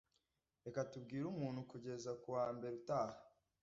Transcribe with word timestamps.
Reka 0.65 0.81
tubwire 0.91 1.25
umuntu 1.33 1.61
kugeza 1.71 2.11
kuwa 2.21 2.45
mbere 2.55 2.73
utaha 2.81 3.17